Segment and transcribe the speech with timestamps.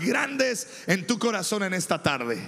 [0.00, 2.38] grandes en tu corazón en esta tarde.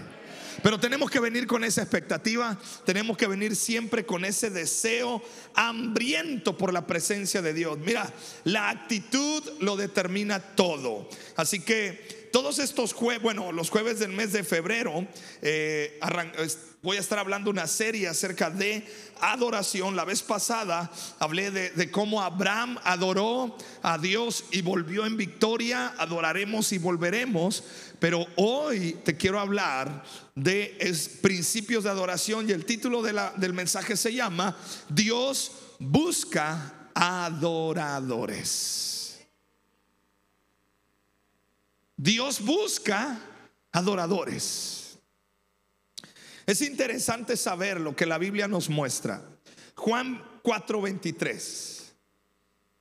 [0.62, 5.22] Pero tenemos que venir con esa expectativa, tenemos que venir siempre con ese deseo
[5.54, 7.78] hambriento por la presencia de Dios.
[7.78, 8.12] Mira,
[8.45, 11.09] la actitud lo determina todo.
[11.36, 15.06] Así que todos estos jueves, bueno, los jueves del mes de febrero,
[15.43, 16.00] eh,
[16.82, 18.84] voy a estar hablando una serie acerca de
[19.20, 19.95] adoración.
[19.95, 25.95] La vez pasada hablé de, de, cómo Abraham adoró a Dios y volvió en victoria.
[25.98, 27.62] Adoraremos y volveremos.
[28.00, 30.02] Pero hoy te quiero hablar
[30.34, 30.77] de
[31.20, 34.56] principios de adoración y el título del mensaje se llama
[34.88, 39.02] Dios busca adoradores.
[42.02, 43.16] Dios busca
[43.70, 44.98] adoradores.
[46.47, 49.23] Es interesante saber lo que la Biblia nos muestra.
[49.77, 51.93] Juan 4:23,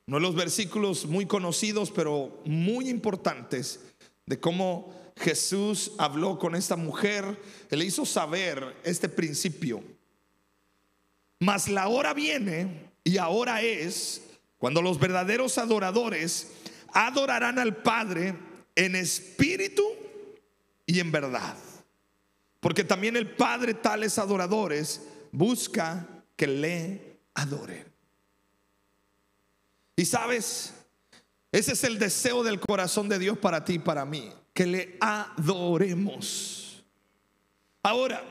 [0.08, 3.78] uno de los versículos muy conocidos pero muy importantes
[4.26, 9.84] de cómo Jesús habló con esta mujer, le hizo saber este principio.
[11.38, 14.20] Mas la hora viene y ahora es
[14.58, 16.48] cuando los verdaderos adoradores
[16.92, 19.82] adorarán al Padre en espíritu
[20.86, 21.56] y en verdad.
[22.60, 26.06] Porque también el Padre tales adoradores busca
[26.36, 27.84] que le adoren.
[29.96, 30.74] Y sabes,
[31.50, 34.96] ese es el deseo del corazón de Dios para ti y para mí que le
[35.00, 36.82] adoremos.
[37.82, 38.22] Ahora,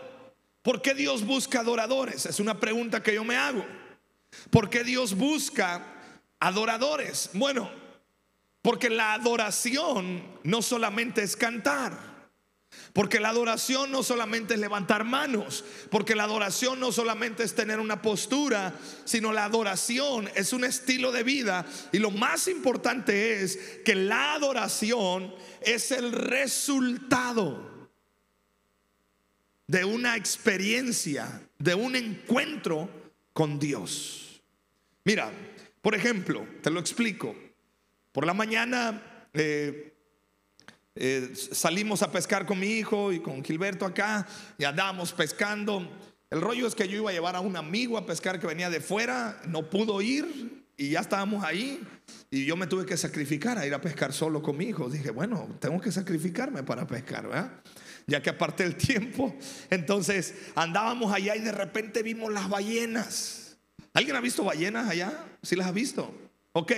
[0.62, 2.25] ¿por qué Dios busca adoradores?
[2.25, 3.66] Es una pregunta que yo me hago.
[4.50, 5.86] ¿Por qué Dios busca
[6.39, 7.30] adoradores?
[7.34, 7.69] Bueno,
[8.62, 12.12] porque la adoración no solamente es cantar.
[12.94, 17.80] Porque la adoración no solamente es levantar manos, porque la adoración no solamente es tener
[17.80, 21.66] una postura, sino la adoración es un estilo de vida.
[21.92, 27.90] Y lo más importante es que la adoración es el resultado
[29.68, 32.90] de una experiencia, de un encuentro
[33.34, 34.41] con Dios.
[35.03, 35.31] Mira,
[35.81, 37.36] por ejemplo, te lo explico.
[38.12, 39.02] Por la mañana...
[39.34, 39.88] Eh,
[40.96, 44.28] eh, salimos a pescar con mi hijo y con Gilberto acá
[44.58, 45.90] y andábamos pescando.
[46.30, 48.70] El rollo es que yo iba a llevar a un amigo a pescar que venía
[48.70, 51.82] de fuera, no pudo ir y ya estábamos ahí
[52.30, 54.90] y yo me tuve que sacrificar a ir a pescar solo con mi hijo.
[54.90, 57.52] Dije, bueno, tengo que sacrificarme para pescar, ¿verdad?
[58.08, 59.34] Ya que aparte el tiempo,
[59.70, 63.58] entonces andábamos allá y de repente vimos las ballenas.
[63.94, 65.26] ¿Alguien ha visto ballenas allá?
[65.42, 66.14] ¿Sí las ha visto?
[66.53, 66.73] Ok,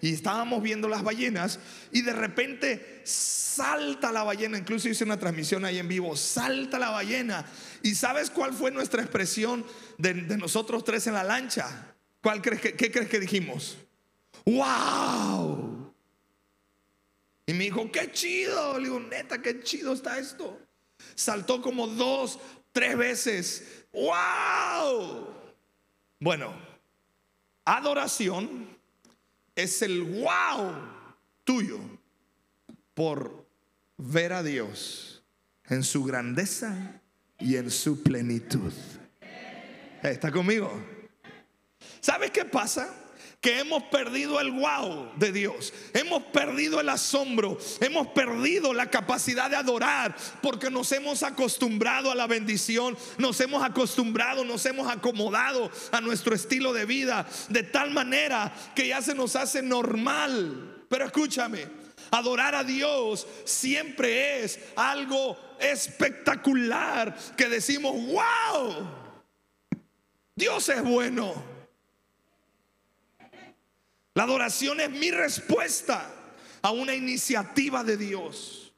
[0.00, 1.60] y estábamos viendo las ballenas
[1.92, 6.88] y de repente salta la ballena, incluso hice una transmisión ahí en vivo, salta la
[6.90, 7.44] ballena.
[7.82, 9.66] ¿Y sabes cuál fue nuestra expresión
[9.98, 11.94] de, nosotros tres en la lancha?
[12.22, 13.76] ¿Cuál crees ¿Qué crees que dijimos?
[14.46, 15.92] ¡Wow!
[17.44, 18.78] Y me dijo, qué chido.
[18.78, 20.58] Le digo, neta, qué chido está esto.
[21.14, 22.38] Saltó como dos,
[22.72, 23.84] tres veces.
[23.92, 25.28] ¡Wow!
[26.18, 26.54] Bueno,
[27.66, 28.77] adoración
[29.58, 30.72] es el wow
[31.42, 31.80] tuyo
[32.94, 33.44] por
[33.96, 35.24] ver a Dios
[35.64, 37.00] en su grandeza
[37.40, 38.72] y en su plenitud.
[40.00, 40.70] ¿Está conmigo?
[42.00, 42.94] ¿Sabes qué pasa?
[43.56, 49.56] Hemos perdido el wow de Dios, hemos perdido el asombro, hemos perdido la capacidad de
[49.56, 56.00] adorar porque nos hemos acostumbrado a la bendición, nos hemos acostumbrado, nos hemos acomodado a
[56.00, 60.84] nuestro estilo de vida de tal manera que ya se nos hace normal.
[60.88, 61.66] Pero escúchame,
[62.10, 68.88] adorar a Dios siempre es algo espectacular que decimos, wow,
[70.34, 71.57] Dios es bueno.
[74.18, 76.12] La adoración es mi respuesta
[76.60, 78.72] a una iniciativa de Dios.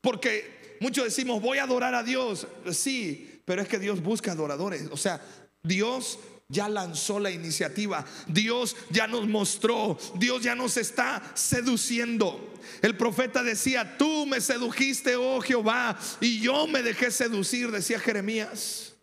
[0.00, 2.48] Porque muchos decimos, voy a adorar a Dios.
[2.72, 4.88] Sí, pero es que Dios busca adoradores.
[4.90, 5.24] O sea,
[5.62, 6.18] Dios
[6.48, 8.04] ya lanzó la iniciativa.
[8.26, 9.96] Dios ya nos mostró.
[10.16, 12.52] Dios ya nos está seduciendo.
[12.82, 18.93] El profeta decía, tú me sedujiste, oh Jehová, y yo me dejé seducir, decía Jeremías.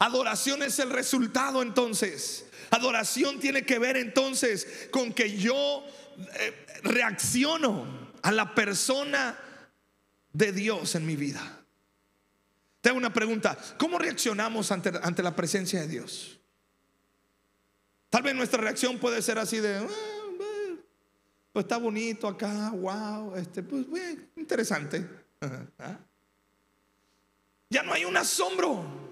[0.00, 5.84] Adoración es el resultado entonces Adoración tiene que ver entonces con que yo
[6.38, 9.36] eh, reacciono a la persona
[10.32, 11.64] de Dios en mi vida.
[12.80, 16.38] Tengo una pregunta, ¿cómo reaccionamos ante, ante la presencia de Dios?
[18.08, 19.88] Tal vez nuestra reacción puede ser así de, ah,
[21.52, 23.84] pues está bonito acá, wow, este, pues
[24.36, 25.06] interesante.
[25.78, 25.98] ¿Ah?
[27.68, 29.09] Ya no hay un asombro.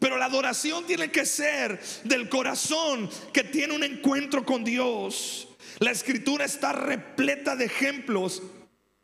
[0.00, 5.48] Pero la adoración tiene que ser del corazón que tiene un encuentro con Dios.
[5.78, 8.42] La escritura está repleta de ejemplos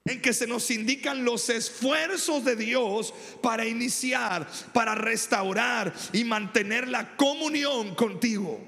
[0.04, 6.88] en que se nos indican los esfuerzos de Dios para iniciar, para restaurar y mantener
[6.88, 8.60] la comunión contigo.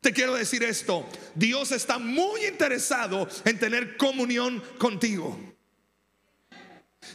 [0.00, 5.53] Te quiero decir esto, Dios está muy interesado en tener comunión contigo.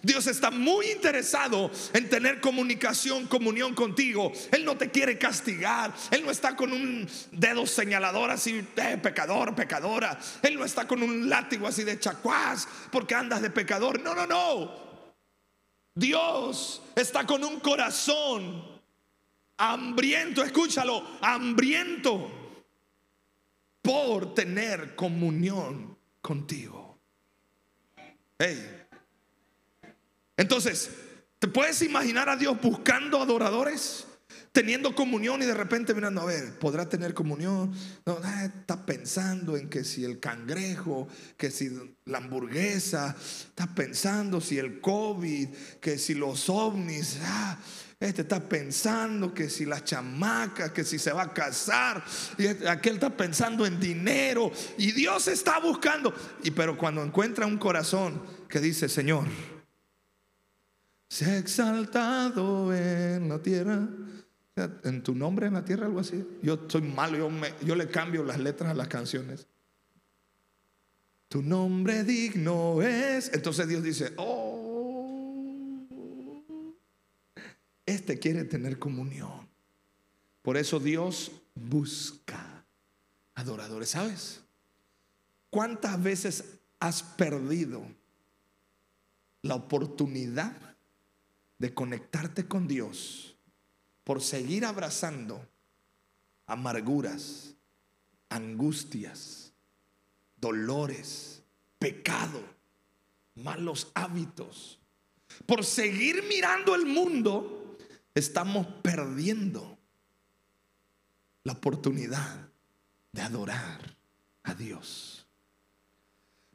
[0.02, 4.32] Dios está muy interesado en tener comunicación, comunión contigo.
[4.52, 5.94] Él no te quiere castigar.
[6.12, 10.20] Él no está con un dedo señalador así, eh, pecador, pecadora.
[10.42, 14.02] Él no está con un látigo así de chacuás porque andas de pecador.
[14.02, 14.90] No, no, no.
[15.96, 18.80] Dios está con un corazón
[19.58, 22.32] hambriento, escúchalo, hambriento
[23.82, 26.98] por tener comunión contigo.
[28.38, 28.79] Hey.
[30.40, 30.90] Entonces,
[31.38, 34.06] ¿te puedes imaginar a Dios buscando adoradores?
[34.54, 37.74] Teniendo comunión y de repente mirando, a ver, ¿podrá tener comunión?
[38.06, 41.70] No, ah, está pensando en que si el cangrejo, que si
[42.06, 45.50] la hamburguesa, está pensando si el COVID,
[45.82, 47.60] que si los ovnis, ah,
[48.00, 52.02] este está pensando que si las chamacas, que si se va a casar,
[52.38, 56.14] y este, aquel está pensando en dinero, y Dios está buscando.
[56.44, 59.28] Y pero cuando encuentra un corazón que dice, Señor,
[61.10, 63.90] se ha exaltado en la tierra.
[64.84, 66.24] En tu nombre en la tierra, algo así.
[66.44, 67.32] Yo soy malo, yo,
[67.66, 69.48] yo le cambio las letras a las canciones.
[71.30, 73.32] Tu nombre digno es.
[73.34, 75.80] Entonces Dios dice, oh,
[77.86, 79.48] este quiere tener comunión.
[80.42, 82.66] Por eso Dios busca
[83.34, 83.90] adoradores.
[83.90, 84.42] ¿Sabes?
[85.50, 86.44] ¿Cuántas veces
[86.80, 87.82] has perdido
[89.42, 90.69] la oportunidad
[91.60, 93.36] de conectarte con Dios
[94.04, 95.48] por seguir abrazando
[96.48, 97.54] amarguras,
[98.30, 99.54] angustias,
[100.38, 101.44] dolores,
[101.78, 102.42] pecado,
[103.36, 104.80] malos hábitos.
[105.46, 107.78] Por seguir mirando el mundo,
[108.16, 109.78] estamos perdiendo
[111.44, 112.50] la oportunidad
[113.12, 113.96] de adorar
[114.44, 115.19] a Dios.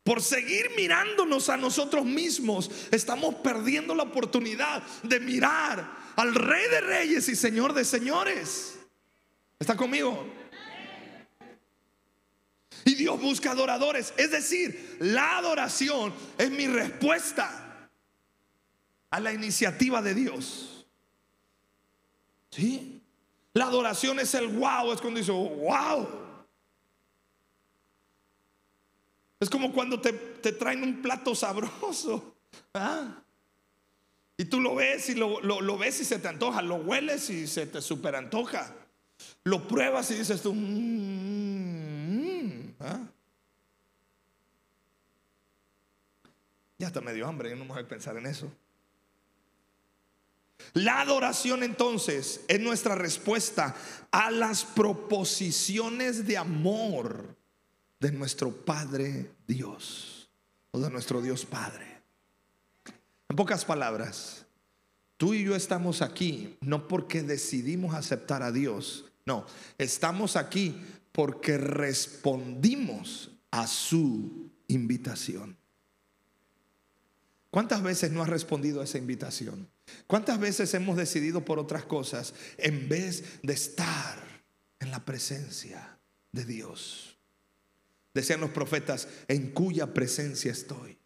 [0.05, 6.81] Por seguir mirándonos a nosotros mismos, estamos perdiendo la oportunidad de mirar al Rey de
[6.83, 8.79] Reyes y Señor de Señores.
[9.59, 10.27] ¿Está conmigo?
[12.85, 14.13] Y Dios busca adoradores.
[14.19, 17.89] Es decir, la adoración es mi respuesta
[19.09, 20.87] a la iniciativa de Dios.
[22.51, 23.01] ¿Sí?
[23.55, 26.24] La adoración es el wow, es cuando dice, wow.
[29.45, 30.11] Es como cuando te,
[30.53, 32.35] traen un plato sabroso.
[34.39, 37.67] Y tú lo ves y lo, ves y se te antoja, lo hueles y se
[37.67, 38.75] te super antoja.
[39.45, 41.75] Lo pruebas y dices tú, mmm,
[42.81, 43.01] ¿ah?
[46.79, 48.51] ya está medio hambre, yo no me voy a pensar en eso.
[50.73, 53.77] La adoración entonces es nuestra respuesta
[54.11, 57.44] a las proposiciones de amor
[58.05, 60.29] de nuestro Padre Dios
[60.73, 62.03] o de nuestro Dios Padre.
[63.31, 64.45] En pocas palabras,
[65.17, 69.47] tú y yo estamos aquí no porque decidimos aceptar a Dios, no,
[69.79, 70.79] estamos aquí
[71.13, 75.57] porque respondimos a su invitación.
[77.51, 79.67] ¿Cuántas veces no has respondido a esa invitación?
[80.07, 84.45] ¿Cuántas veces hemos decidido por otras cosas en vez de estar
[84.79, 85.99] en la presencia
[86.33, 87.15] de Dios?
[88.15, 90.97] Decían los profetas, en cuya presencia estoy.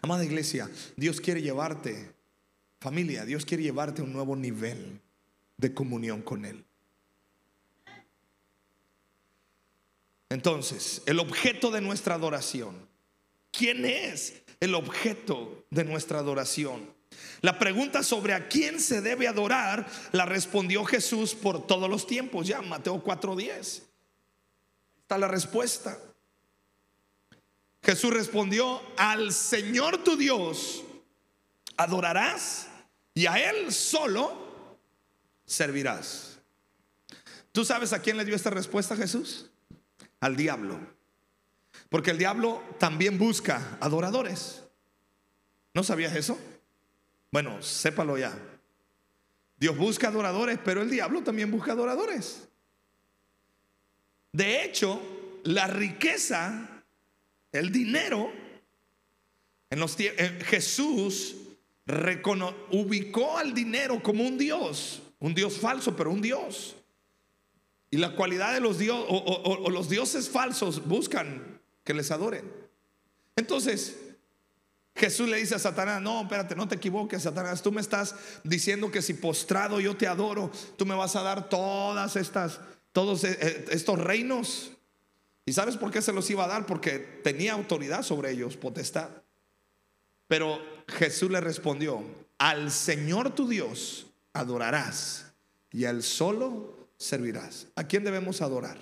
[0.00, 2.12] Amada iglesia, Dios quiere llevarte,
[2.80, 5.00] familia, Dios quiere llevarte a un nuevo nivel
[5.56, 6.64] de comunión con Él.
[10.28, 12.88] Entonces, el objeto de nuestra adoración.
[13.50, 16.94] ¿Quién es el objeto de nuestra adoración?
[17.40, 22.46] La pregunta sobre a quién se debe adorar la respondió Jesús por todos los tiempos,
[22.46, 23.85] ya Mateo 4:10
[25.06, 25.96] está la respuesta.
[27.80, 30.82] Jesús respondió, al Señor tu Dios
[31.76, 32.66] adorarás
[33.14, 34.36] y a Él solo
[35.44, 36.40] servirás.
[37.52, 39.48] ¿Tú sabes a quién le dio esta respuesta Jesús?
[40.18, 40.80] Al diablo.
[41.88, 44.64] Porque el diablo también busca adoradores.
[45.72, 46.36] ¿No sabías eso?
[47.30, 48.36] Bueno, sépalo ya.
[49.56, 52.48] Dios busca adoradores, pero el diablo también busca adoradores.
[54.36, 55.00] De hecho,
[55.44, 56.82] la riqueza,
[57.52, 58.30] el dinero,
[59.70, 61.36] en los Jesús
[62.70, 66.76] ubicó al dinero como un Dios, un Dios falso, pero un Dios.
[67.90, 72.44] Y la cualidad de los dioses, o, los dioses falsos buscan que les adoren.
[73.36, 73.96] Entonces,
[74.94, 78.14] Jesús le dice a Satanás, no, espérate, no te equivoques, Satanás, tú me estás
[78.44, 82.60] diciendo que si postrado yo te adoro, tú me vas a dar todas estas,
[82.96, 84.72] todos eh, eh, estos reinos.
[85.44, 86.64] ¿Y sabes por qué se los iba a dar?
[86.64, 89.10] Porque tenía autoridad sobre ellos, potestad.
[90.28, 92.02] Pero Jesús le respondió,
[92.38, 95.30] al Señor tu Dios adorarás
[95.70, 97.66] y al solo servirás.
[97.74, 98.78] ¿A quién debemos adorar?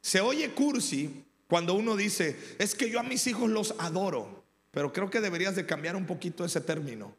[0.00, 4.94] Se oye cursi cuando uno dice, es que yo a mis hijos los adoro, pero
[4.94, 7.14] creo que deberías de cambiar un poquito ese término,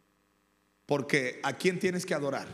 [0.87, 2.47] porque ¿a quién tienes que adorar?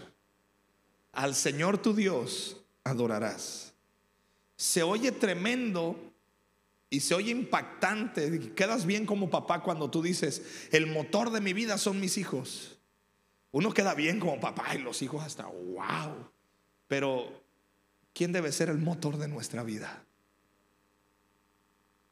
[1.13, 3.73] Al Señor tu Dios adorarás.
[4.57, 5.95] Se oye tremendo
[6.89, 11.53] y se oye impactante, quedas bien como papá cuando tú dices, el motor de mi
[11.53, 12.79] vida son mis hijos.
[13.51, 16.29] Uno queda bien como papá y los hijos hasta, wow.
[16.87, 17.43] Pero,
[18.13, 20.03] ¿quién debe ser el motor de nuestra vida?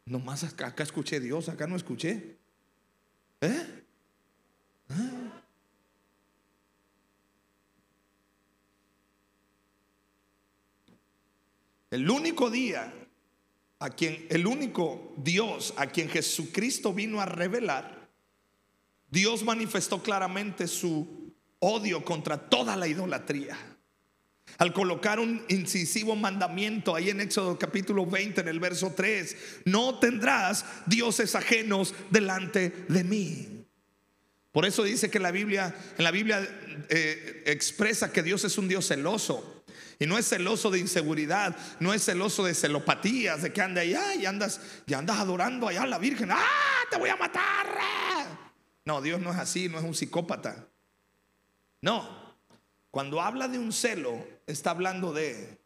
[0.06, 2.38] Nomás acá, acá escuché Dios, acá no escuché.
[3.42, 3.84] ¿Eh?
[4.90, 5.41] ¿Eh?
[11.92, 12.92] El único día
[13.80, 18.10] a quien el único Dios a quien Jesucristo vino a revelar,
[19.10, 23.58] Dios manifestó claramente su odio contra toda la idolatría.
[24.58, 30.00] Al colocar un incisivo mandamiento ahí en Éxodo capítulo 20 en el verso 3, no
[30.00, 33.66] tendrás dioses ajenos delante de mí.
[34.52, 36.42] Por eso dice que la Biblia, en la Biblia
[36.90, 39.61] eh, expresa que Dios es un Dios celoso.
[40.02, 44.16] Y no es celoso de inseguridad, no es celoso de celopatías, de que anda allá
[44.16, 46.32] y andas, y andas adorando allá a la Virgen.
[46.32, 46.44] ¡Ah!
[46.90, 47.68] Te voy a matar.
[48.84, 50.68] No, Dios no es así, no es un psicópata.
[51.82, 52.34] No.
[52.90, 55.60] Cuando habla de un celo, está hablando de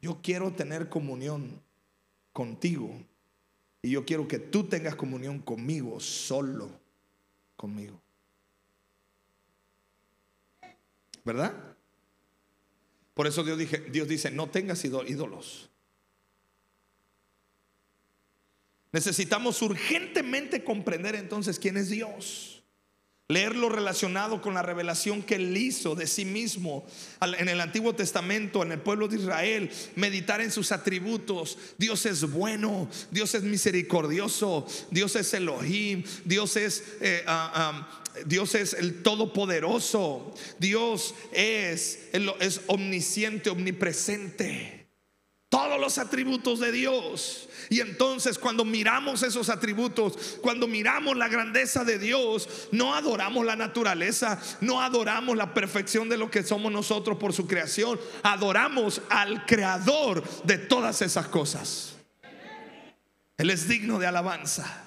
[0.00, 1.60] yo quiero tener comunión
[2.32, 2.96] contigo.
[3.82, 6.70] Y yo quiero que tú tengas comunión conmigo, solo
[7.56, 8.00] conmigo.
[11.24, 11.75] ¿Verdad?
[13.16, 13.58] Por eso Dios,
[13.90, 15.70] Dios dice, no tengas ídolos.
[18.92, 22.62] Necesitamos urgentemente comprender entonces quién es Dios.
[23.28, 26.84] Leerlo relacionado con la revelación que Él hizo de sí mismo
[27.22, 31.56] en el Antiguo Testamento, en el pueblo de Israel, meditar en sus atributos.
[31.78, 38.54] Dios es bueno, Dios es misericordioso, Dios es Elohim, Dios es eh, ah, ah, Dios
[38.54, 40.34] es el todopoderoso.
[40.58, 44.86] Dios es, es omnisciente, omnipresente.
[45.48, 47.48] Todos los atributos de Dios.
[47.70, 53.56] Y entonces cuando miramos esos atributos, cuando miramos la grandeza de Dios, no adoramos la
[53.56, 59.46] naturaleza, no adoramos la perfección de lo que somos nosotros por su creación, adoramos al
[59.46, 61.96] creador de todas esas cosas.
[63.38, 64.85] Él es digno de alabanza.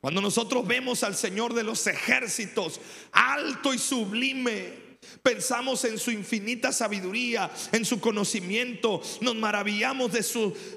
[0.00, 2.80] Cuando nosotros vemos al Señor de los ejércitos,
[3.12, 4.86] alto y sublime,
[5.22, 10.18] Pensamos en su infinita sabiduría, en su conocimiento, nos maravillamos de,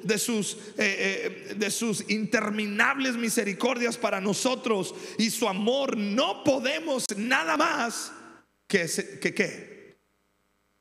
[0.04, 5.98] de, sus, eh, eh, de sus interminables misericordias para nosotros y su amor.
[5.98, 8.12] No podemos nada más
[8.68, 8.88] que,
[9.22, 9.98] que ¿qué?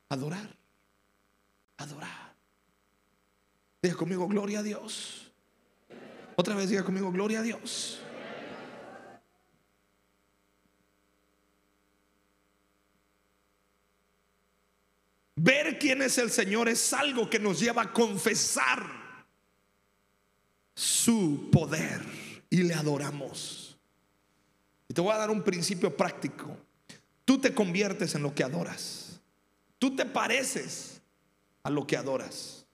[0.08, 0.56] Adorar,
[1.76, 2.34] adorar.
[3.82, 5.30] Diga conmigo, gloria a Dios.
[6.36, 8.00] Otra vez diga conmigo, gloria a Dios.
[15.40, 18.84] Ver quién es el Señor es algo que nos lleva a confesar
[20.74, 22.04] su poder
[22.50, 23.78] y le adoramos.
[24.88, 26.56] Y te voy a dar un principio práctico.
[27.24, 29.20] Tú te conviertes en lo que adoras.
[29.78, 31.00] Tú te pareces
[31.62, 32.66] a lo que adoras.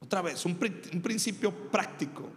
[0.00, 2.28] Otra vez, un, principio práctico.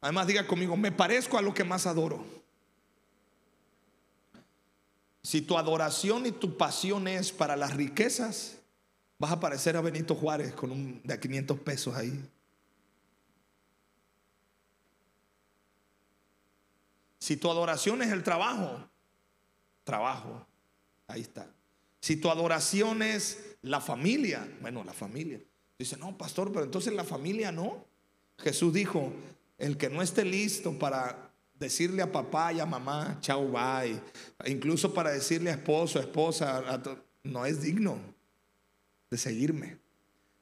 [0.00, 2.43] Además, diga conmigo, me parezco a lo que más adoro.
[5.24, 8.58] Si tu adoración y tu pasión es para las riquezas,
[9.18, 12.30] vas a parecer a Benito Juárez con un de 500 pesos ahí.
[17.18, 18.86] Si tu adoración es el trabajo,
[19.82, 20.46] trabajo,
[21.06, 21.50] ahí está.
[22.00, 25.40] Si tu adoración es la familia, bueno, la familia.
[25.78, 27.86] Dice, no, pastor, pero entonces la familia no.
[28.36, 29.10] Jesús dijo,
[29.56, 34.00] el que no esté listo para decirle a papá y a mamá, chao, bye,
[34.46, 36.82] incluso para decirle a esposo, esposa,
[37.22, 37.98] no es digno
[39.10, 39.78] de seguirme.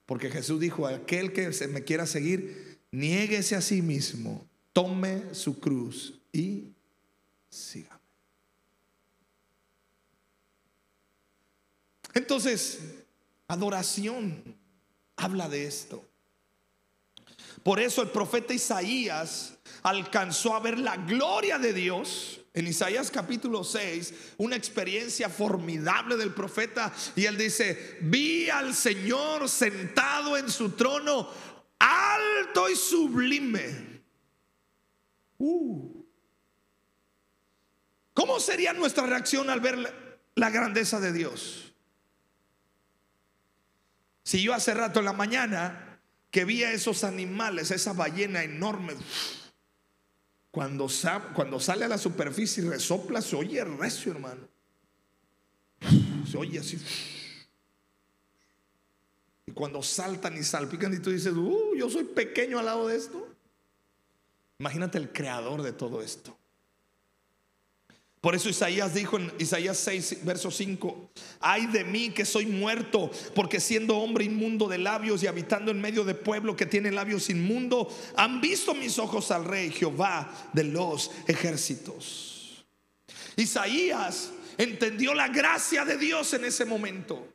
[0.06, 5.60] Porque Jesús dijo, aquel que se me quiera seguir, niéguese a sí mismo, tome su
[5.60, 6.72] cruz y
[7.48, 8.00] sígame.
[12.14, 12.80] Entonces,
[13.48, 14.42] adoración
[15.16, 16.04] habla de esto.
[17.62, 22.40] Por eso el profeta Isaías alcanzó a ver la gloria de Dios.
[22.54, 26.92] En Isaías capítulo 6, una experiencia formidable del profeta.
[27.16, 31.28] Y él dice, vi al Señor sentado en su trono,
[31.78, 34.02] alto y sublime.
[35.38, 36.02] Uh.
[38.12, 41.72] ¿Cómo sería nuestra reacción al ver la grandeza de Dios?
[44.24, 45.91] Si yo hace rato en la mañana
[46.32, 48.94] que vi a esos animales, esa ballena enorme,
[50.50, 54.48] cuando, sale a la superficie y resopla, se oye recio, hermano.
[56.30, 56.78] Se oye así.
[59.46, 62.96] Y cuando saltan y salpican y tú dices, uh, yo soy pequeño al lado de
[62.96, 63.28] esto.
[64.58, 66.38] Imagínate el creador de todo esto.
[68.22, 71.10] Por eso Isaías dijo en Isaías 6, verso 5,
[71.40, 75.80] ay de mí que soy muerto, porque siendo hombre inmundo de labios y habitando en
[75.80, 80.62] medio de pueblo que tiene labios inmundo, han visto mis ojos al rey Jehová de
[80.62, 82.64] los ejércitos.
[83.34, 87.26] Isaías entendió la gracia de Dios en ese momento.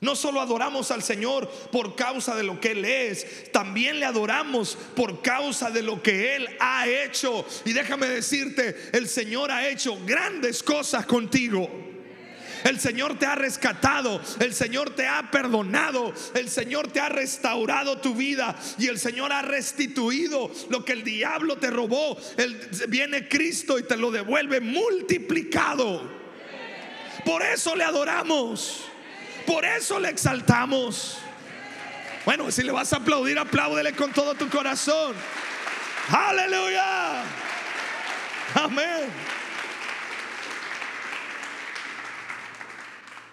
[0.00, 4.78] No solo adoramos al Señor por causa de lo que Él es, también le adoramos
[4.94, 7.44] por causa de lo que Él ha hecho.
[7.64, 11.68] Y déjame decirte, el Señor ha hecho grandes cosas contigo.
[12.64, 17.98] El Señor te ha rescatado, el Señor te ha perdonado, el Señor te ha restaurado
[17.98, 22.18] tu vida y el Señor ha restituido lo que el diablo te robó.
[22.88, 26.18] viene Cristo y te lo devuelve multiplicado.
[27.24, 28.87] Por eso le adoramos.
[29.48, 31.16] Por eso le exaltamos.
[32.26, 35.16] Bueno, si le vas a aplaudir, apláudele con todo tu corazón.
[36.10, 37.22] Aleluya.
[38.54, 39.08] Amén.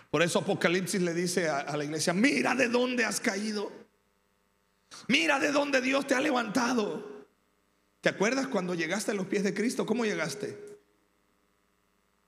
[0.10, 3.70] Por eso Apocalipsis le dice a, a, la iglesia, mira de dónde has caído.
[5.10, 7.26] Mira de dónde Dios te ha levantado.
[8.00, 9.86] ¿Te acuerdas cuando llegaste a los pies de Cristo?
[9.86, 10.78] ¿Cómo llegaste?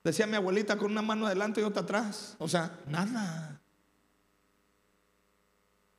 [0.03, 2.35] Decía mi abuelita con una mano adelante y otra atrás.
[2.37, 3.56] O sea, nada.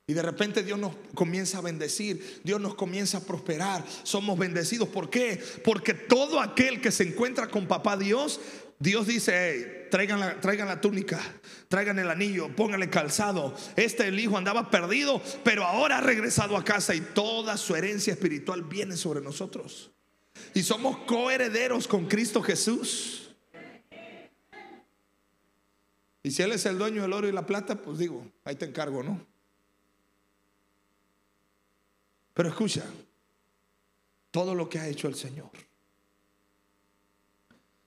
[0.09, 4.89] Y de repente Dios nos comienza a bendecir, Dios nos comienza a prosperar, somos bendecidos.
[4.89, 5.39] ¿Por qué?
[5.63, 8.41] Porque todo aquel que se encuentra con papá Dios,
[8.79, 11.21] Dios dice, traigan, la, traigan la túnica,
[11.67, 13.53] traigan el anillo, pónganle calzado.
[13.75, 18.11] Este el hijo andaba perdido, pero ahora ha regresado a casa y toda su herencia
[18.11, 19.91] espiritual viene sobre nosotros.
[20.55, 23.35] Y somos coherederos con Cristo Jesús.
[26.23, 28.65] Y si Él es el dueño del oro y la plata, pues digo, ahí te
[28.65, 29.29] encargo, ¿no?
[32.39, 32.85] Pero escucha,
[34.31, 35.51] todo lo que ha hecho el Señor,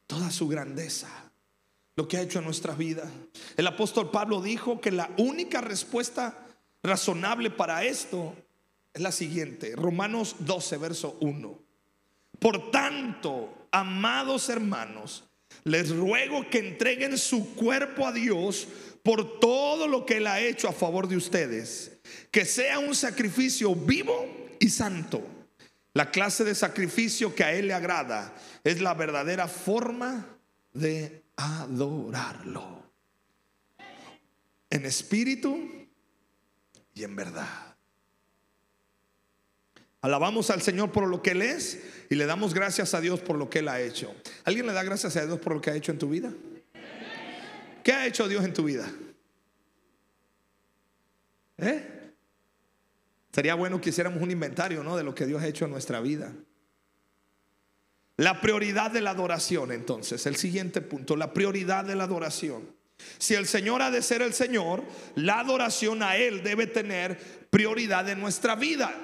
[0.07, 1.09] toda su grandeza,
[1.97, 3.11] lo que ha hecho en nuestra vida.
[3.57, 6.47] El apóstol Pablo dijo que la única respuesta
[6.83, 8.35] razonable para esto
[8.93, 11.59] es la siguiente, Romanos 12, verso 1.
[12.39, 15.25] Por tanto, amados hermanos,
[15.65, 18.69] les ruego que entreguen su cuerpo a Dios
[19.03, 23.75] por todo lo que Él ha hecho a favor de ustedes, que sea un sacrificio
[23.75, 25.21] vivo y santo.
[25.93, 30.25] La clase de sacrificio que a Él le agrada es la verdadera forma
[30.73, 32.83] de adorarlo.
[34.71, 35.59] En espíritu
[36.95, 37.75] y en verdad.
[40.01, 43.37] Alabamos al Señor por lo que Él es y le damos gracias a Dios por
[43.37, 44.15] lo que Él ha hecho.
[44.45, 46.33] ¿Alguien le da gracias a Dios por lo que ha hecho en tu vida?
[47.83, 48.89] ¿Qué ha hecho Dios en tu vida?
[51.59, 52.02] ¿Eh?
[53.33, 54.97] Sería bueno que hiciéramos un inventario ¿no?
[54.97, 56.33] de lo que Dios ha hecho en nuestra vida.
[58.19, 62.63] La prioridad de la adoración, entonces, el siguiente punto, la prioridad de la adoración.
[63.19, 67.19] Si el Señor ha de ser el Señor, la adoración a Él debe tener
[67.51, 68.95] prioridad en nuestra vida.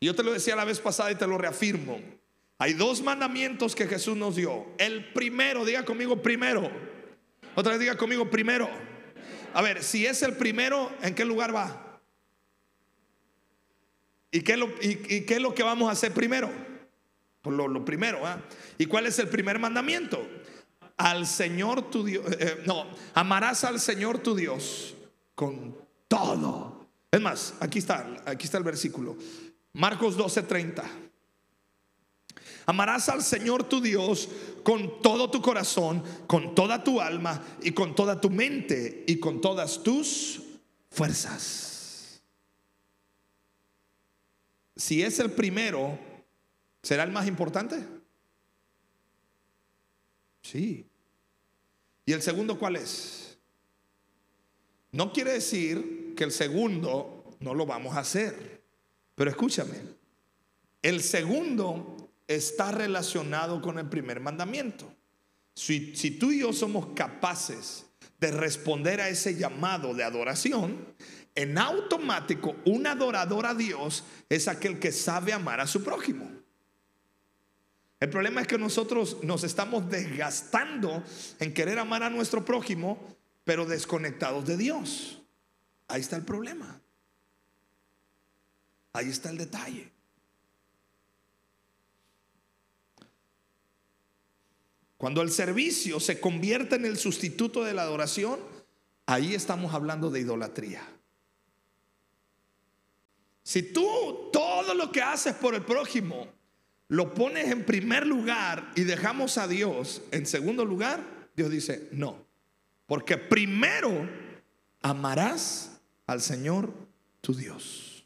[0.00, 1.98] Yo te lo decía la vez pasada y te lo reafirmo.
[2.58, 4.66] Hay dos mandamientos que Jesús nos dio.
[4.78, 6.70] El primero, diga conmigo primero.
[7.54, 8.68] Otra vez diga conmigo primero.
[9.54, 11.91] A ver, si es el primero, ¿en qué lugar va?
[14.34, 16.50] ¿Y qué, es lo, y, qué es lo que vamos a hacer primero?
[17.42, 18.40] Pues lo, primero, ¿ah?
[18.78, 20.26] ¿Y cuál es el primer mandamiento?
[20.96, 24.94] Al Señor tu Dios, eh, eh, no, amarás al Señor tu Dios
[25.34, 25.76] con
[26.08, 26.86] todo.
[27.10, 29.16] Es más, aquí está, aquí está el versículo.
[29.74, 30.82] Marcos 12:30.
[32.64, 34.28] Amarás al Señor tu Dios
[34.62, 39.40] con todo tu corazón, con toda tu alma y con toda tu mente y con
[39.40, 40.40] todas tus
[40.90, 41.71] fuerzas.
[44.76, 45.98] Si es el primero,
[46.82, 47.84] ¿será el más importante?
[50.42, 50.86] Sí.
[52.04, 53.38] ¿Y el segundo cuál es?
[54.90, 58.62] No quiere decir que el segundo no lo vamos a hacer.
[59.14, 59.76] Pero escúchame,
[60.82, 64.92] el segundo está relacionado con el primer mandamiento.
[65.54, 67.86] Si, tú y yo somos capaces
[68.18, 70.86] de responder a ese llamado de adoración,
[71.34, 76.30] en automático un adorador a Dios es aquel que sabe amar a su prójimo.
[78.00, 81.04] El problema es que nosotros nos estamos desgastando
[81.38, 85.22] en querer amar a nuestro prójimo, pero desconectados de Dios.
[85.86, 86.80] Ahí está el problema.
[88.92, 89.92] Ahí está el detalle.
[94.98, 98.38] Cuando el servicio se convierte en el sustituto de la adoración,
[99.06, 100.91] ahí estamos hablando de idolatría.
[103.42, 106.28] Si tú todo lo que haces por el prójimo
[106.88, 111.02] lo pones en primer lugar y dejamos a Dios en segundo lugar,
[111.34, 112.24] Dios dice, no.
[112.86, 114.08] Porque primero
[114.82, 116.72] amarás al Señor
[117.22, 118.04] tu Dios.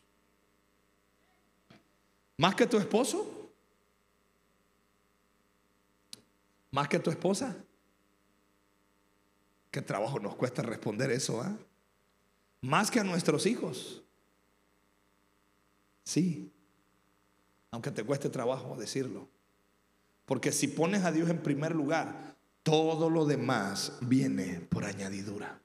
[2.37, 3.51] Más que tu esposo.
[6.71, 7.57] Más que tu esposa.
[9.71, 11.57] Qué trabajo nos cuesta responder eso, ¿ah?
[12.61, 14.06] Más que a nuestros hijos.
[16.07, 16.53] Sí,
[17.73, 19.29] aunque te cueste trabajo decirlo.
[20.25, 25.61] Porque si pones a Dios en primer lugar, todo lo demás viene por añadidura.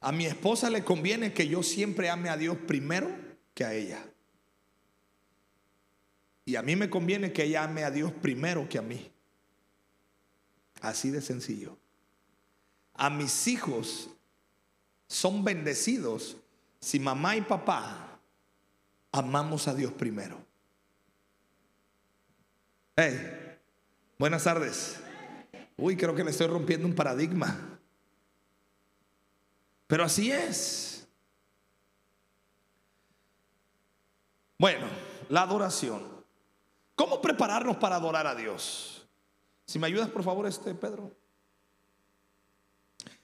[0.00, 3.14] A mi esposa le conviene que yo siempre ame a Dios primero
[3.52, 4.02] que a ella.
[6.46, 9.10] Y a mí me conviene que ella ame a Dios primero que a mí.
[10.80, 11.76] Así de sencillo.
[12.94, 14.08] A mis hijos
[15.06, 16.38] son bendecidos
[16.84, 18.20] si mamá y papá
[19.10, 20.38] amamos a Dios primero.
[22.94, 23.56] Hey,
[24.18, 25.00] buenas tardes.
[25.78, 27.78] Uy, creo que le estoy rompiendo un paradigma.
[29.86, 31.08] Pero así es.
[34.58, 34.86] Bueno,
[35.30, 36.02] la adoración.
[36.94, 39.08] ¿Cómo prepararnos para adorar a Dios?
[39.64, 41.16] Si me ayudas, por favor, este Pedro.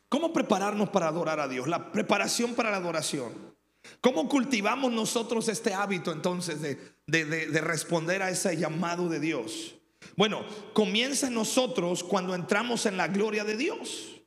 [0.09, 1.69] ¿Cómo prepararnos para adorar a Dios?
[1.69, 3.50] La preparación para la adoración.
[4.01, 9.75] ¿Cómo cultivamos nosotros este hábito entonces de, responder a ese llamado de Dios?
[10.17, 14.21] Bueno, comienza en nosotros cuando entramos en la gloria de Dios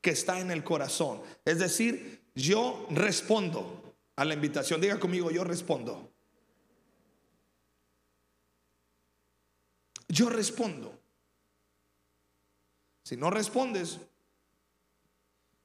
[0.00, 1.20] que está en el corazón.
[1.44, 4.80] Es decir, yo respondo a la invitación.
[4.80, 6.12] Diga conmigo, yo respondo.
[10.08, 10.98] Yo respondo.
[13.04, 13.98] Si no respondes,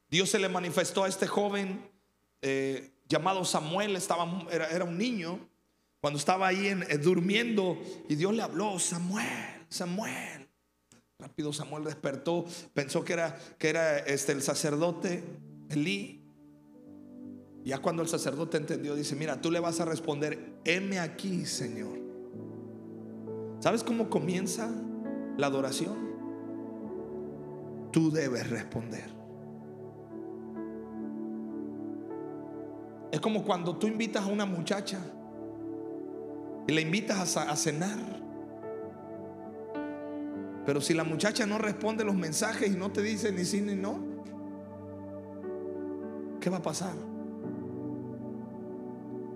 [0.10, 1.90] Dios se le manifestó a este joven
[2.42, 5.40] eh, llamado Samuel, estaba, era, un niño,
[6.02, 10.50] cuando estaba ahí en, eh, durmiendo y Dios le habló, Samuel, Samuel.
[11.20, 15.24] Rápido Samuel despertó, pensó que era, que era este, el sacerdote
[15.70, 16.22] Elí.
[17.64, 21.98] Ya cuando el sacerdote entendió, dice, mira, tú le vas a responder, heme aquí, Señor.
[23.60, 24.70] ¿Sabes cómo comienza
[25.38, 25.96] la adoración?
[27.94, 29.13] Tú debes responder.
[33.14, 34.98] Es como cuando tú invitas a una muchacha
[36.66, 38.00] y la invitas a, cenar.
[40.66, 43.76] Pero si la muchacha no responde los mensajes y no te dice ni sí ni
[43.76, 44.00] no,
[46.42, 46.96] ¿qué va a pasar?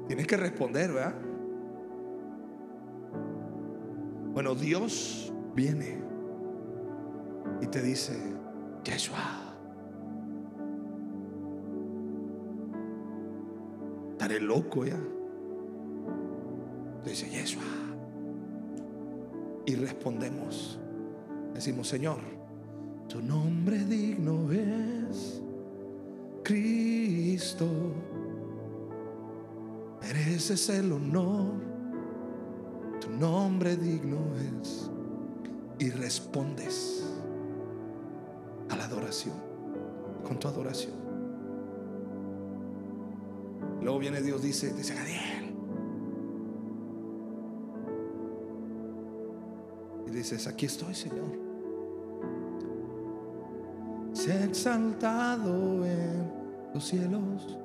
[0.08, 1.16] Tienes que responder, ¿verdad?
[4.34, 6.02] Bueno, Dios viene
[7.62, 8.18] y te dice,
[8.84, 9.47] Yeshua.
[14.28, 15.00] Estaré loco ya.
[17.06, 17.64] Dice Yeshua.
[19.66, 20.80] Y respondemos.
[21.54, 22.20] Decimos, Señor,
[23.08, 25.42] tu nombre digno es
[26.44, 27.68] Cristo.
[30.02, 31.54] Mereces el honor.
[33.00, 34.20] Tu nombre digno
[34.62, 34.90] es.
[35.80, 37.06] Y respondes
[38.70, 39.36] a la adoración.
[40.26, 41.07] Con tu adoración.
[43.88, 45.56] Luego viene Dios, dice, dice Daniel.
[50.06, 51.32] Y dices, aquí estoy, Señor.
[54.12, 56.34] Se exaltado en
[56.74, 57.58] los cielos.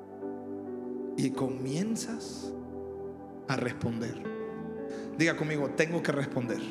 [1.17, 2.53] Y comienzas
[3.49, 4.23] a responder.
[5.17, 6.61] Diga conmigo, tengo que responder.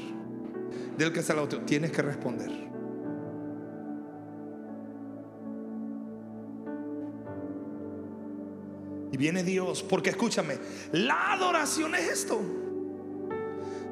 [0.97, 2.62] Del que está al otro, tienes que responder.
[9.13, 10.57] Y viene Dios, porque escúchame,
[10.93, 12.41] la adoración es esto.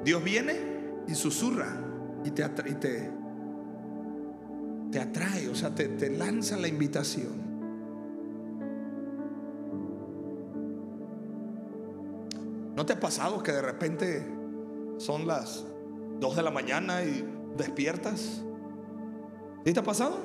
[0.03, 0.59] Dios viene
[1.07, 1.69] y susurra
[2.25, 3.11] y te, te,
[4.91, 7.51] te atrae, o sea, te, te lanza la invitación.
[12.75, 14.27] ¿No te ha pasado que de repente
[14.97, 15.67] son las
[16.19, 17.29] 2 de la mañana y
[17.59, 18.43] despiertas?
[19.67, 20.17] ¿Sí te ha pasado?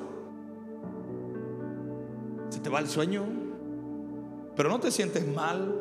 [2.48, 3.45] Se te va el sueño,
[4.56, 5.74] pero no te sientes mal,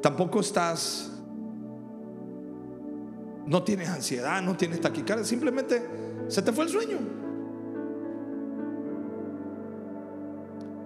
[0.00, 1.12] tampoco estás,
[3.46, 5.86] no tienes ansiedad, no tienes taquicardia, simplemente
[6.28, 6.98] se te fue el sueño.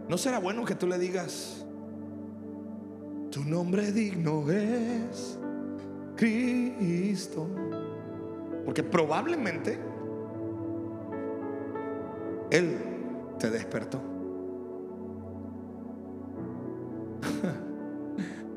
[0.09, 1.65] ¿No será bueno que tú le digas,
[3.31, 5.39] tu nombre digno es
[6.17, 7.47] Cristo?
[8.65, 9.79] Porque probablemente
[12.51, 12.77] Él
[13.39, 14.10] te despertó.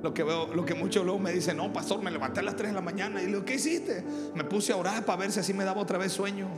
[0.03, 2.57] Lo que veo, lo que muchos luego me dicen, no, pastor, me levanté a las
[2.57, 4.03] 3 de la mañana y le digo, ¿qué hiciste?
[4.35, 6.49] Me puse a orar para ver si así me daba otra vez sueño.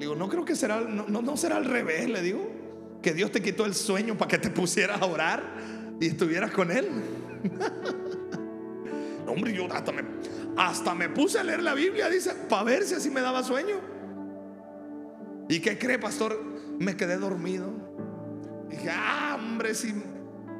[0.00, 2.50] Digo, no creo que será, no, no, será al revés, le digo,
[3.00, 5.44] que Dios te quitó el sueño para que te pusieras a orar
[6.00, 6.88] y estuvieras con Él.
[9.28, 10.02] Hombre, yo hasta me,
[10.56, 13.76] hasta me puse a leer la Biblia, dice, para ver si así me daba sueño.
[15.48, 16.42] ¿Y qué cree, pastor?
[16.80, 17.70] Me quedé dormido.
[18.68, 19.31] Dije, ah,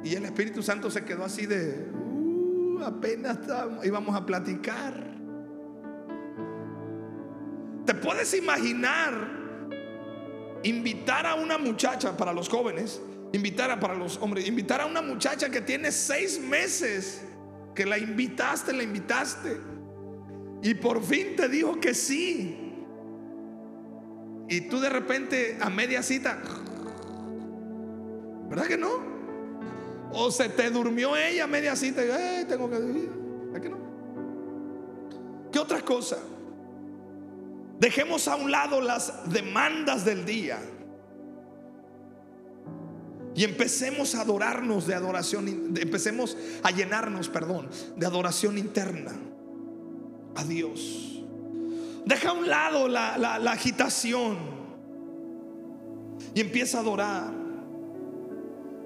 [0.03, 3.37] Y el Espíritu Santo se quedó así de, "Uh, apenas
[3.83, 4.93] íbamos a platicar.
[7.85, 9.13] ¿Te puedes imaginar
[10.63, 13.01] invitar a una muchacha para los jóvenes?
[13.33, 17.23] Invitar a, para los hombres, invitar a una muchacha que tiene seis meses,
[17.73, 19.57] que la invitaste, la invitaste,
[20.61, 22.73] y por fin te dijo que sí.
[24.47, 26.41] Y tú de repente a media cita,
[28.53, 28.91] ¿verdad que no?
[30.11, 33.09] O se te durmió ella media cita y "Ay, tengo que ir.
[33.47, 33.77] ¿Verdad que no?
[35.51, 36.17] ¿Qué otra cosa?
[37.79, 40.59] Dejemos a un lado las demandas del día
[43.35, 49.11] y empecemos a adorarnos de adoración, empecemos a llenarnos, perdón, de adoración interna
[50.35, 51.23] a Dios.
[52.05, 54.37] Deja a un lado la, la- la agitación
[56.35, 57.42] y empieza a adorar.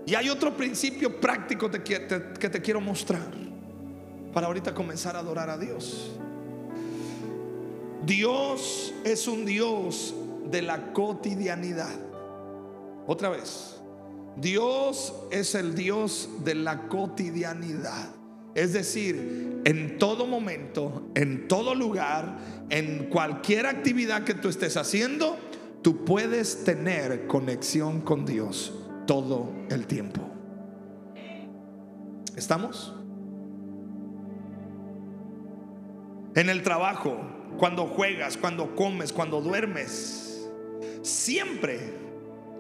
[0.07, 3.27] Y hay otro principio práctico que te quiero mostrar
[4.33, 6.11] para ahorita comenzar a adorar a Dios.
[8.05, 10.15] Dios es un Dios
[10.49, 11.93] de la cotidianidad.
[13.05, 13.81] Otra vez.
[14.37, 18.07] Dios es el Dios de la cotidianidad.
[18.55, 22.37] Es decir, en todo momento, en todo lugar,
[22.69, 25.35] en cualquier actividad que tú estés haciendo,
[25.81, 28.71] tú puedes tener conexión con Dios
[29.07, 30.21] todo el tiempo.
[32.35, 32.93] ¿Estamos?
[36.35, 37.17] En el trabajo,
[37.57, 40.47] cuando juegas, cuando comes, cuando duermes,
[41.01, 41.79] siempre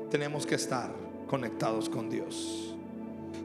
[0.09, 0.91] tenemos que estar
[1.27, 2.75] conectados con Dios.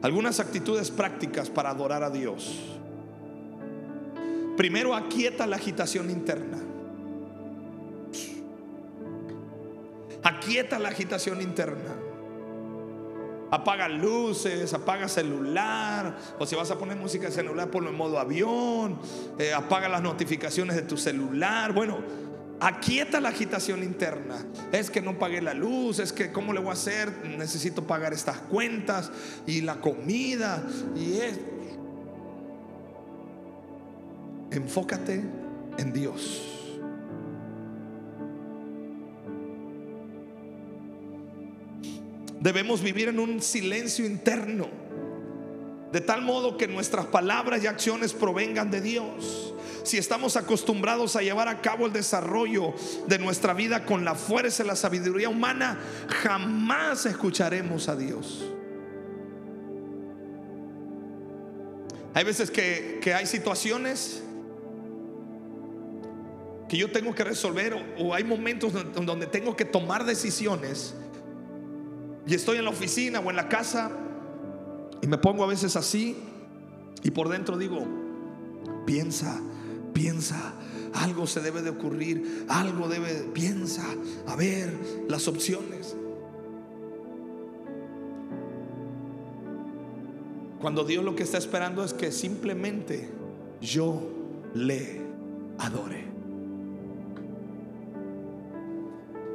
[0.01, 2.79] Algunas actitudes prácticas para adorar a Dios.
[4.57, 6.57] Primero, aquieta la agitación interna.
[10.23, 12.02] Aquieta la agitación interna.
[13.53, 18.17] Apaga luces, apaga celular, o si vas a poner música de celular, ponlo en modo
[18.17, 18.97] avión,
[19.37, 21.71] eh, apaga las notificaciones de tu celular.
[21.71, 21.99] Bueno,
[22.59, 24.43] aquieta la agitación interna.
[24.71, 28.11] Es que no pagué la luz, es que cómo le voy a hacer, necesito pagar
[28.11, 29.11] estas cuentas
[29.45, 30.63] y la comida
[30.95, 31.39] y es.
[34.49, 35.23] Enfócate
[35.77, 36.62] en Dios.
[42.43, 44.67] Debemos vivir en un silencio interno,
[45.93, 49.53] de tal modo que nuestras palabras y acciones provengan de Dios.
[49.83, 52.73] Si estamos acostumbrados a llevar a cabo el desarrollo
[53.07, 55.79] de nuestra vida con la fuerza y la sabiduría humana,
[56.21, 58.43] jamás escucharemos a Dios.
[62.13, 64.21] Hay veces que, que hay situaciones
[66.67, 70.93] que yo tengo que resolver o, o hay momentos donde, donde tengo que tomar decisiones
[72.25, 73.91] y estoy en la oficina o en la casa
[75.01, 76.15] y me pongo a veces así
[77.03, 77.85] y por dentro digo,
[78.85, 79.41] piensa,
[79.93, 80.53] piensa,
[80.93, 83.83] algo se debe de ocurrir, algo debe, piensa,
[84.27, 84.73] a ver
[85.09, 85.95] las opciones.
[90.61, 93.09] Cuando Dios lo que está esperando es que simplemente
[93.59, 94.01] yo
[94.53, 95.01] le
[95.57, 96.05] adore.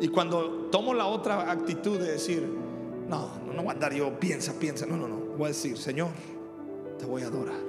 [0.01, 2.49] Y cuando tomo la otra actitud de decir,
[3.09, 4.87] No, no, no voy a andar yo, piensa, piensa.
[4.87, 5.17] No, no, no.
[5.17, 6.11] Voy a decir, Señor,
[6.99, 7.69] te voy a adorar.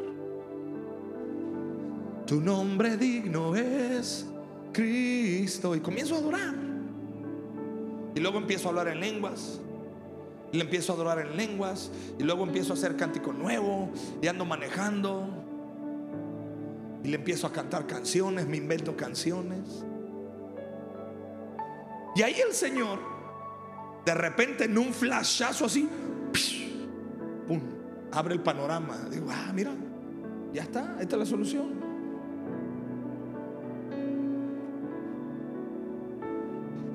[2.25, 4.27] Tu nombre digno es
[4.73, 5.75] Cristo.
[5.75, 6.53] Y comienzo a adorar.
[8.15, 9.59] Y luego empiezo a hablar en lenguas.
[10.51, 11.91] Y le empiezo a adorar en lenguas.
[12.17, 13.89] Y luego empiezo a hacer cántico nuevo.
[14.21, 15.27] Y ando manejando.
[17.03, 18.45] Y le empiezo a cantar canciones.
[18.45, 19.85] Me invento canciones.
[22.15, 22.99] Y ahí el Señor,
[24.09, 25.87] de repente en un flashazo así,
[27.47, 27.61] pum,
[28.11, 29.07] abre el panorama.
[29.11, 29.69] Digo, ah, mira,
[30.51, 31.67] ya está, esta es la solución.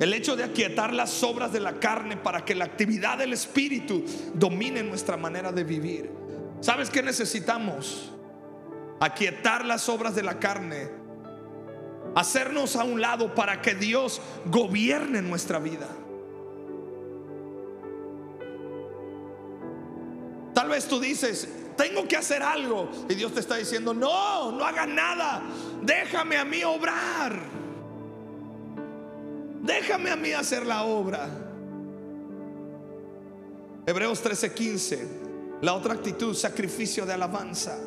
[0.01, 4.05] El hecho de aquietar las obras de la carne para que la actividad del Espíritu
[4.35, 6.11] domine nuestra manera de vivir.
[6.59, 8.11] ¿Sabes qué necesitamos?
[8.99, 10.89] Aquietar las obras de la carne.
[12.17, 15.87] Hacernos a un lado para que Dios gobierne nuestra vida.
[20.89, 22.91] Tú dices, tengo que hacer algo.
[23.09, 25.43] Y Dios te está diciendo, no, no hagas nada.
[25.83, 27.39] Déjame a mí obrar.
[29.63, 31.29] Déjame a mí hacer la obra.
[33.87, 34.99] Hebreos 13:15.
[35.63, 37.79] La otra actitud, sacrificio de alabanza.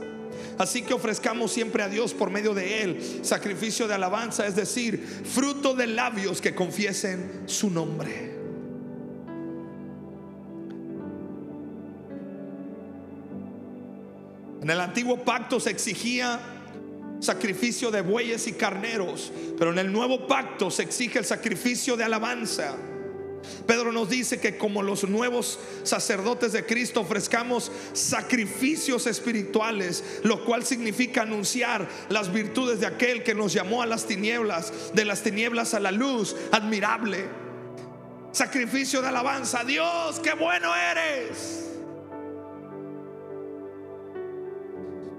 [0.58, 5.00] Así que ofrezcamos siempre a Dios por medio de Él sacrificio de alabanza, es decir,
[5.24, 8.37] fruto de labios que confiesen su nombre.
[14.62, 16.40] En el antiguo pacto se exigía
[17.20, 22.04] sacrificio de bueyes y carneros, pero en el nuevo pacto se exige el sacrificio de
[22.04, 22.76] alabanza.
[23.66, 30.66] Pedro nos dice que como los nuevos sacerdotes de Cristo ofrezcamos sacrificios espirituales, lo cual
[30.66, 35.74] significa anunciar las virtudes de aquel que nos llamó a las tinieblas, de las tinieblas
[35.74, 37.26] a la luz, admirable.
[38.32, 41.67] Sacrificio de alabanza, Dios, qué bueno eres.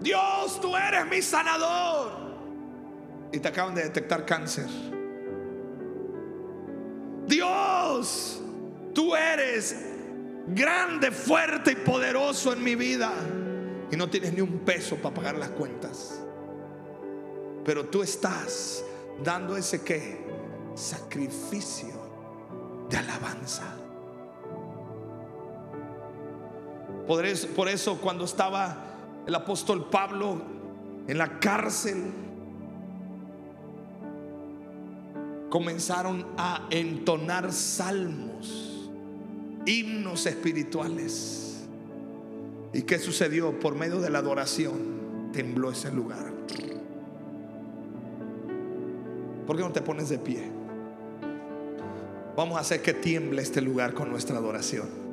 [0.09, 2.13] Dios, tú eres mi sanador.
[3.31, 4.67] Y te acaban de detectar cáncer.
[7.27, 8.41] Dios,
[8.95, 9.77] tú eres
[10.47, 13.13] grande, fuerte y poderoso en mi vida.
[13.91, 16.19] Y no tienes ni un peso para pagar las cuentas.
[17.67, 18.83] Pero tú estás
[19.23, 20.25] dando ese qué?
[20.75, 21.93] Sacrificio
[22.89, 23.75] de alabanza.
[27.07, 28.89] Por eso, por eso cuando estaba
[29.29, 30.41] el apóstol Pablo
[31.07, 32.03] en la cárcel,
[35.51, 38.91] comenzaron a entonar salmos,
[39.67, 41.67] himnos espirituales.
[42.73, 43.61] ¿Y qué sucedió?
[43.61, 46.33] Por medio de la adoración tembló ese lugar.
[49.47, 50.51] ¿Por qué no te pones de pie?
[52.35, 55.08] Vamos a hacer que tiemble este lugar con nuestra adoración.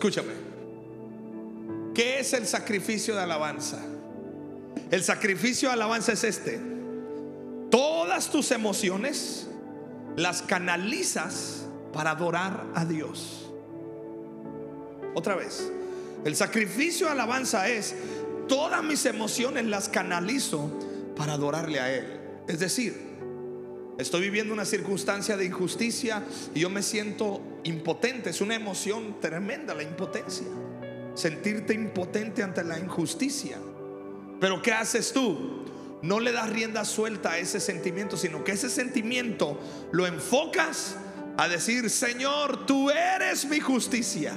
[0.00, 0.32] Escúchame.
[1.92, 3.78] ¿Qué es el sacrificio de alabanza?
[4.90, 6.58] El sacrificio de alabanza es este.
[7.70, 9.46] Todas tus emociones
[10.16, 13.52] las canalizas para adorar a Dios.
[15.14, 15.70] Otra vez.
[16.24, 17.94] El sacrificio de alabanza es
[18.48, 20.70] todas mis emociones las canalizo
[21.14, 22.06] para adorarle a Él.
[22.48, 23.10] Es decir,
[24.00, 26.22] Estoy viviendo una circunstancia de injusticia
[26.54, 28.30] y yo me siento impotente.
[28.30, 30.46] Es una emoción tremenda la impotencia.
[31.14, 33.58] Sentirte impotente ante la injusticia.
[34.40, 35.64] Pero ¿qué haces tú?
[36.02, 39.60] No le das rienda suelta a ese sentimiento, sino que ese sentimiento
[39.92, 40.96] lo enfocas
[41.36, 44.32] a decir, Señor, tú eres mi justicia.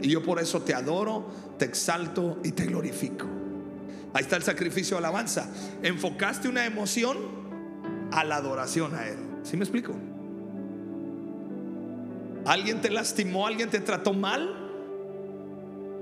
[0.00, 3.26] Y yo por eso te adoro, te exalto y te glorifico.
[4.12, 5.48] Ahí está el sacrificio de alabanza.
[5.82, 7.16] Enfocaste una emoción
[8.12, 9.18] a la adoración a Él.
[9.42, 9.94] ¿Sí me explico?
[12.46, 14.62] Alguien te lastimó, alguien te trató mal.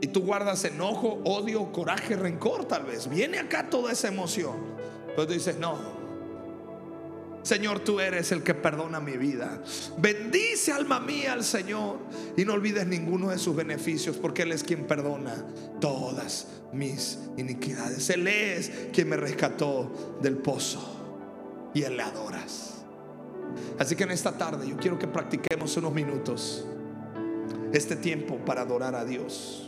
[0.00, 3.08] Y tú guardas enojo, odio, coraje, rencor tal vez.
[3.08, 4.56] Viene acá toda esa emoción.
[5.08, 6.04] Pero tú dices, no.
[7.42, 9.62] Señor, tú eres el que perdona mi vida.
[9.98, 11.98] Bendice alma mía al Señor.
[12.36, 15.46] Y no olvides ninguno de sus beneficios porque Él es quien perdona
[15.80, 18.10] todas mis iniquidades.
[18.10, 22.73] Él es quien me rescató del pozo y Él le adoras.
[23.78, 26.64] Así que en esta tarde yo quiero que practiquemos unos minutos
[27.72, 29.63] este tiempo para adorar a Dios.